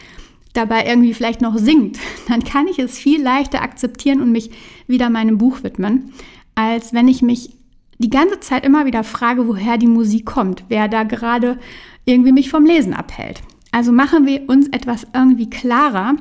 dabei 0.53 0.87
irgendwie 0.87 1.15
vielleicht 1.15 1.41
noch 1.41 1.59
singt, 1.59 1.99
dann 2.29 2.45
kann 2.45 2.69
ich 2.69 2.79
es 2.79 2.99
viel 2.99 3.23
leichter 3.23 3.63
akzeptieren 3.63 4.21
und 4.21 4.33
mich 4.33 4.51
wieder 4.87 5.11
meinem 5.11 5.39
Buch 5.39 5.63
widmen, 5.63 6.13
als 6.55 6.93
wenn 6.93 7.09
ich 7.09 7.23
mich 7.23 7.57
die 7.99 8.11
ganze 8.11 8.41
Zeit 8.41 8.65
immer 8.65 8.87
wieder 8.87 9.05
frage, 9.05 9.47
woher 9.49 9.79
die 9.79 9.87
Musik 9.87 10.27
kommt, 10.27 10.65
wer 10.69 10.89
da 10.89 11.03
gerade 11.05 11.59
irgendwie 12.05 12.33
mich 12.33 12.51
vom 12.51 12.65
Lesen 12.65 12.95
abhält. 12.95 13.43
Also 13.73 13.93
machen 13.93 14.27
wir 14.27 14.49
uns 14.49 14.69
etwas 14.69 15.07
irgendwie 15.13 15.51
klarer, 15.51 16.15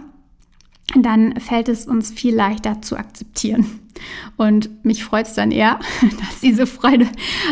dann 0.94 1.40
fällt 1.40 1.70
es 1.70 1.86
uns 1.86 2.12
viel 2.12 2.36
leichter 2.36 2.82
zu 2.82 2.98
akzeptieren. 2.98 3.80
Und 4.38 4.84
mich 4.84 5.04
freut 5.04 5.26
es 5.26 5.34
dann 5.34 5.52
eher, 5.52 5.80
dass 6.20 6.42
diese 6.42 6.68
Freude 6.68 7.08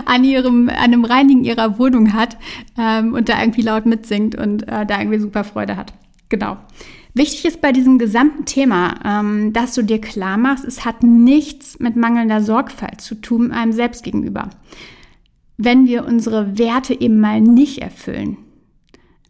an, 0.06 0.24
ihrem, 0.24 0.70
an 0.70 0.92
dem 0.92 1.06
Reinigen 1.06 1.44
ihrer 1.44 1.80
Wohnung 1.80 2.14
hat 2.14 2.38
ähm, 2.78 3.14
und 3.14 3.30
da 3.30 3.40
irgendwie 3.40 3.62
laut 3.62 3.86
mitsingt 3.86 4.36
und 4.36 4.68
äh, 4.68 4.86
da 4.86 5.00
irgendwie 5.00 5.20
super 5.20 5.44
Freude 5.44 5.78
hat. 5.78 5.94
Genau. 6.34 6.58
Wichtig 7.14 7.46
ist 7.46 7.62
bei 7.62 7.72
diesem 7.72 8.00
gesamten 8.00 8.46
Thema, 8.46 8.96
ähm, 9.06 9.54
dass 9.54 9.76
du 9.76 9.84
dir 9.84 10.02
klar 10.02 10.36
machst, 10.36 10.66
es 10.66 10.84
hat 10.84 11.04
nichts 11.04 11.78
mit 11.78 11.96
mangelnder 11.96 12.42
Sorgfalt 12.42 13.02
zu 13.02 13.14
tun 13.14 13.52
einem 13.52 13.72
selbst 13.72 14.04
gegenüber. 14.04 14.50
Wenn 15.58 15.86
wir 15.86 16.08
unsere 16.08 16.58
Werte 16.58 17.00
eben 17.00 17.20
mal 17.20 17.40
nicht 17.40 17.84
erfüllen. 17.84 18.38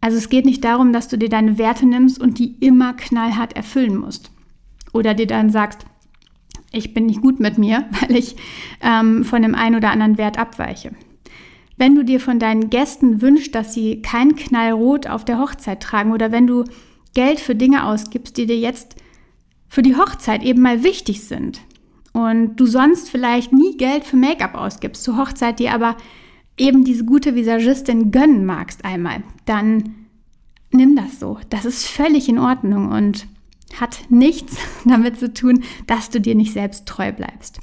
Also 0.00 0.16
es 0.16 0.30
geht 0.30 0.46
nicht 0.46 0.64
darum, 0.64 0.94
dass 0.94 1.08
du 1.08 1.18
dir 1.18 1.28
deine 1.28 1.58
Werte 1.58 1.84
nimmst 1.84 2.18
und 2.18 2.38
die 2.38 2.54
immer 2.60 2.94
knallhart 2.94 3.54
erfüllen 3.54 3.98
musst. 3.98 4.30
Oder 4.94 5.12
dir 5.12 5.26
dann 5.26 5.50
sagst, 5.50 5.84
ich 6.72 6.94
bin 6.94 7.04
nicht 7.04 7.20
gut 7.20 7.38
mit 7.38 7.58
mir, 7.58 7.84
weil 8.00 8.16
ich 8.16 8.34
ähm, 8.80 9.24
von 9.24 9.42
dem 9.42 9.54
einen 9.54 9.76
oder 9.76 9.90
anderen 9.90 10.16
Wert 10.16 10.38
abweiche. 10.38 10.92
Wenn 11.76 11.94
du 11.94 12.04
dir 12.04 12.20
von 12.20 12.38
deinen 12.38 12.70
Gästen 12.70 13.20
wünschst, 13.20 13.54
dass 13.54 13.74
sie 13.74 14.00
kein 14.00 14.36
Knallrot 14.36 15.06
auf 15.06 15.24
der 15.24 15.38
Hochzeit 15.38 15.82
tragen 15.82 16.12
oder 16.12 16.30
wenn 16.30 16.46
du 16.46 16.64
Geld 17.14 17.40
für 17.40 17.54
Dinge 17.54 17.86
ausgibst, 17.86 18.36
die 18.36 18.46
dir 18.46 18.58
jetzt 18.58 18.96
für 19.68 19.82
die 19.82 19.96
Hochzeit 19.96 20.42
eben 20.42 20.62
mal 20.62 20.82
wichtig 20.84 21.22
sind 21.22 21.60
und 22.12 22.56
du 22.56 22.66
sonst 22.66 23.10
vielleicht 23.10 23.52
nie 23.52 23.76
Geld 23.76 24.04
für 24.04 24.16
Make-up 24.16 24.54
ausgibst, 24.54 25.02
zur 25.02 25.16
Hochzeit 25.16 25.58
dir 25.58 25.72
aber 25.72 25.96
eben 26.56 26.84
diese 26.84 27.04
gute 27.04 27.34
Visagistin 27.34 28.12
gönnen 28.12 28.46
magst 28.46 28.84
einmal, 28.84 29.22
dann 29.46 29.94
nimm 30.70 30.94
das 30.96 31.18
so. 31.18 31.38
Das 31.50 31.64
ist 31.64 31.86
völlig 31.86 32.28
in 32.28 32.38
Ordnung 32.38 32.92
und 32.92 33.26
hat 33.80 33.98
nichts 34.08 34.56
damit 34.84 35.18
zu 35.18 35.32
tun, 35.32 35.64
dass 35.86 36.10
du 36.10 36.20
dir 36.20 36.34
nicht 36.34 36.52
selbst 36.52 36.86
treu 36.86 37.12
bleibst. 37.12 37.58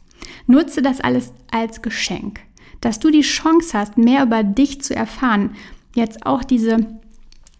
Nutze 0.47 0.81
das 0.81 0.99
alles 0.99 1.31
als 1.51 1.81
Geschenk, 1.81 2.41
dass 2.81 2.99
du 2.99 3.09
die 3.09 3.21
Chance 3.21 3.77
hast, 3.77 3.97
mehr 3.97 4.23
über 4.23 4.43
dich 4.43 4.81
zu 4.81 4.95
erfahren. 4.95 5.51
Jetzt 5.95 6.25
auch 6.25 6.43
diese 6.43 6.99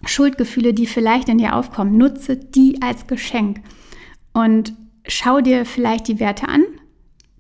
Schuldgefühle, 0.05 0.74
die 0.74 0.88
vielleicht 0.88 1.29
in 1.29 1.38
dir 1.38 1.55
aufkommen, 1.55 1.98
nutze 1.98 2.38
die 2.38 2.81
als 2.81 3.08
Geschenk 3.08 3.62
und 4.34 4.74
schau 5.08 5.41
dir 5.41 5.65
vielleicht 5.65 6.08
die 6.08 6.20
Werte 6.20 6.48
an, 6.48 6.63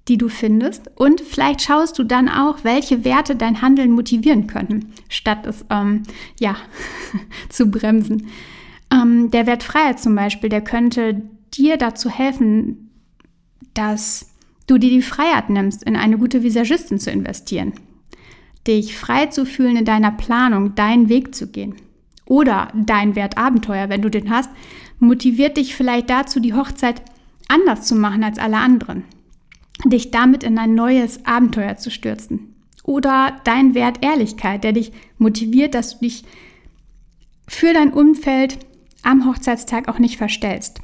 die 0.07 0.17
du 0.17 0.29
findest 0.29 0.89
und 0.95 1.21
vielleicht 1.21 1.61
schaust 1.61 1.97
du 1.99 2.03
dann 2.03 2.27
auch, 2.27 2.63
welche 2.63 3.05
Werte 3.05 3.35
dein 3.35 3.61
Handeln 3.61 3.91
motivieren 3.91 4.47
könnten, 4.47 4.93
statt 5.09 5.45
es 5.45 5.65
ähm, 5.69 6.03
ja 6.39 6.55
zu 7.49 7.69
bremsen. 7.69 8.27
Ähm, 8.91 9.31
der 9.31 9.47
Wert 9.47 9.63
Freiheit 9.63 9.99
zum 9.99 10.15
Beispiel, 10.15 10.49
der 10.49 10.61
könnte 10.61 11.21
dir 11.53 11.77
dazu 11.77 12.09
helfen, 12.09 12.89
dass 13.73 14.31
du 14.67 14.77
dir 14.77 14.89
die 14.89 15.01
Freiheit 15.01 15.49
nimmst, 15.49 15.83
in 15.83 15.95
eine 15.95 16.17
gute 16.17 16.43
Visagistin 16.43 16.99
zu 16.99 17.11
investieren. 17.11 17.73
Dich 18.67 18.97
frei 18.97 19.27
zu 19.27 19.45
fühlen 19.45 19.77
in 19.77 19.85
deiner 19.85 20.11
Planung, 20.11 20.75
deinen 20.75 21.09
Weg 21.09 21.33
zu 21.33 21.47
gehen. 21.47 21.75
Oder 22.31 22.69
dein 22.73 23.17
Wert 23.17 23.37
Abenteuer, 23.37 23.89
wenn 23.89 24.01
du 24.01 24.09
den 24.09 24.29
hast, 24.29 24.49
motiviert 24.99 25.57
dich 25.57 25.75
vielleicht 25.75 26.09
dazu, 26.09 26.39
die 26.39 26.53
Hochzeit 26.53 27.01
anders 27.49 27.81
zu 27.85 27.93
machen 27.93 28.23
als 28.23 28.39
alle 28.39 28.55
anderen. 28.55 29.03
Dich 29.83 30.11
damit 30.11 30.41
in 30.45 30.57
ein 30.57 30.73
neues 30.73 31.25
Abenteuer 31.25 31.75
zu 31.75 31.91
stürzen. 31.91 32.55
Oder 32.83 33.41
dein 33.43 33.75
Wert 33.75 33.97
Ehrlichkeit, 34.01 34.63
der 34.63 34.71
dich 34.71 34.93
motiviert, 35.17 35.75
dass 35.75 35.95
du 35.95 36.05
dich 36.05 36.23
für 37.49 37.73
dein 37.73 37.91
Umfeld 37.91 38.59
am 39.03 39.25
Hochzeitstag 39.25 39.89
auch 39.89 39.99
nicht 39.99 40.15
verstellst, 40.15 40.81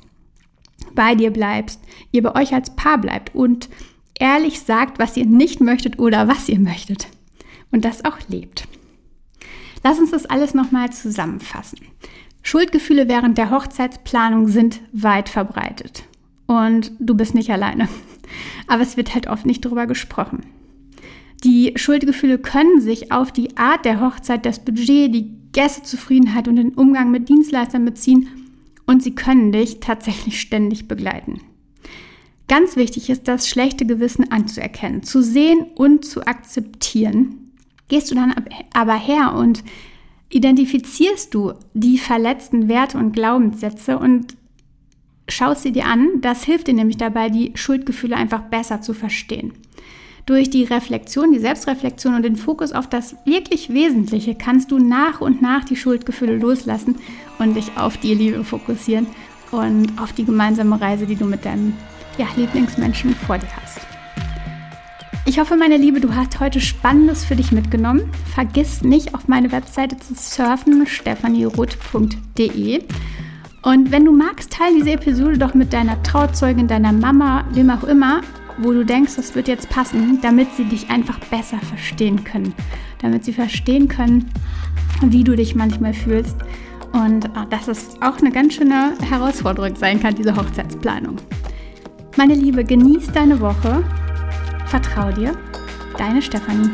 bei 0.96 1.16
dir 1.16 1.32
bleibst, 1.32 1.80
ihr 2.12 2.24
bei 2.24 2.36
euch 2.36 2.54
als 2.54 2.76
Paar 2.76 2.98
bleibt 2.98 3.34
und 3.34 3.70
ehrlich 4.20 4.60
sagt, 4.60 5.00
was 5.00 5.16
ihr 5.16 5.26
nicht 5.26 5.62
möchtet 5.62 5.98
oder 5.98 6.28
was 6.28 6.50
ihr 6.50 6.60
möchtet. 6.60 7.08
und 7.72 7.86
das 7.86 8.04
auch 8.04 8.18
lebt. 8.28 8.68
Lass 9.84 10.00
uns 10.00 10.12
das 10.12 10.26
alles 10.26 10.54
nochmal 10.54 10.92
zusammenfassen. 10.92 11.80
Schuldgefühle 12.44 13.08
während 13.08 13.38
der 13.38 13.52
Hochzeitsplanung 13.52 14.48
sind 14.48 14.82
weit 14.94 15.30
verbreitet. 15.30 16.04
Und 16.46 16.92
du 17.00 17.14
bist 17.16 17.36
nicht 17.36 17.50
alleine. 17.50 17.90
Aber 18.68 18.82
es 18.82 18.98
wird 18.98 19.14
halt 19.14 19.28
oft 19.28 19.46
nicht 19.46 19.66
darüber 19.66 19.86
gesprochen. 19.86 20.46
Die 21.44 21.74
Schuldgefühle 21.76 22.40
können 22.40 22.82
sich 22.82 23.12
auf 23.12 23.32
die 23.32 23.58
Art 23.58 23.86
der 23.86 24.02
Hochzeit, 24.02 24.46
das 24.46 24.64
Budget, 24.64 25.14
die 25.14 25.32
Gästezufriedenheit 25.52 26.48
und 26.48 26.56
den 26.56 26.74
Umgang 26.74 27.12
mit 27.12 27.30
Dienstleistern 27.30 27.86
beziehen 27.86 28.28
und 28.86 29.04
sie 29.04 29.14
können 29.14 29.52
dich 29.52 29.80
tatsächlich 29.80 30.40
ständig 30.40 30.88
begleiten. 30.88 31.42
Ganz 32.48 32.76
wichtig 32.76 33.10
ist 33.10 33.28
das 33.28 33.48
schlechte 33.48 33.86
Gewissen 33.86 34.32
anzuerkennen, 34.32 35.04
zu 35.04 35.22
sehen 35.22 35.66
und 35.76 36.06
zu 36.06 36.26
akzeptieren. 36.26 37.47
Gehst 37.88 38.12
du 38.12 38.16
dann 38.16 38.34
aber 38.74 38.96
her 38.96 39.34
und 39.34 39.64
identifizierst 40.30 41.34
du 41.34 41.54
die 41.74 41.98
verletzten 41.98 42.68
Werte 42.68 42.98
und 42.98 43.14
Glaubenssätze 43.14 43.98
und 43.98 44.36
schaust 45.30 45.64
sie 45.64 45.72
dir 45.72 45.86
an, 45.86 46.22
das 46.22 46.44
hilft 46.44 46.68
dir 46.68 46.74
nämlich 46.74 46.98
dabei, 46.98 47.30
die 47.30 47.52
Schuldgefühle 47.56 48.16
einfach 48.16 48.42
besser 48.44 48.82
zu 48.82 48.94
verstehen. 48.94 49.54
Durch 50.26 50.50
die 50.50 50.66
Reflexion, 50.66 51.32
die 51.32 51.40
Selbstreflexion 51.40 52.14
und 52.16 52.24
den 52.24 52.36
Fokus 52.36 52.74
auf 52.74 52.90
das 52.90 53.16
wirklich 53.24 53.74
Wesentliche 53.74 54.36
kannst 54.36 54.72
du 54.72 54.78
nach 54.78 55.22
und 55.22 55.42
nach 55.42 55.64
die 55.64 55.78
Schuldgefühle 55.78 56.38
loslassen 56.38 56.96
und 57.40 57.56
dich 57.56 57.78
auf 57.78 57.96
die 57.98 58.14
Liebe 58.14 58.44
fokussieren 58.44 59.08
und 59.52 59.94
auf 60.02 60.12
die 60.12 60.26
gemeinsame 60.26 60.82
Reise, 60.82 61.06
die 61.06 61.16
du 61.16 61.26
mit 61.26 61.46
deinem 61.46 61.74
ja, 62.18 62.28
Lieblingsmenschen 62.36 63.16
vor 63.16 63.38
dir 63.38 63.48
hast. 63.62 63.97
Ich 65.38 65.42
hoffe, 65.42 65.56
meine 65.56 65.78
Liebe, 65.78 66.00
du 66.00 66.16
hast 66.16 66.40
heute 66.40 66.60
Spannendes 66.60 67.24
für 67.24 67.36
dich 67.36 67.52
mitgenommen. 67.52 68.10
Vergiss 68.34 68.82
nicht, 68.82 69.14
auf 69.14 69.28
meine 69.28 69.52
Webseite 69.52 69.96
zu 69.96 70.16
surfen, 70.16 70.88
stephanieroth.de. 70.88 72.82
Und 73.62 73.92
wenn 73.92 74.04
du 74.04 74.14
magst, 74.14 74.54
teile 74.54 74.78
diese 74.78 74.94
Episode 74.94 75.38
doch 75.38 75.54
mit 75.54 75.74
deiner 75.74 76.02
Trauzeugin, 76.02 76.68
deiner 76.68 76.92
Mama, 76.92 77.46
wem 77.52 77.70
auch 77.70 77.84
immer 77.84 78.22
wo 78.58 78.72
du 78.74 78.84
denkst, 78.84 79.16
das 79.16 79.36
wird 79.36 79.48
jetzt 79.48 79.70
passen, 79.70 80.18
damit 80.24 80.56
sie 80.56 80.64
dich 80.64 80.90
einfach 80.90 81.20
besser 81.20 81.60
verstehen 81.60 82.24
können. 82.24 82.56
Damit 83.04 83.24
sie 83.24 83.34
verstehen 83.34 83.88
können, 83.88 84.32
wie 85.04 85.24
du 85.24 85.36
dich 85.36 85.54
manchmal 85.54 85.94
fühlst. 85.94 86.38
Und 86.94 87.26
äh, 87.26 87.46
dass 87.52 87.68
es 87.68 87.90
auch 88.02 88.18
eine 88.18 88.32
ganz 88.32 88.56
schöne 88.56 88.94
Herausforderung 89.08 89.76
sein 89.76 90.00
kann, 90.00 90.16
diese 90.16 90.36
Hochzeitsplanung. 90.36 91.18
Meine 92.18 92.34
Liebe, 92.34 92.64
genieß 92.64 93.12
deine 93.12 93.40
Woche. 93.40 93.84
Vertrau 94.70 95.12
dir. 95.12 95.34
Deine 95.98 96.22
Stefanie. 96.22 96.70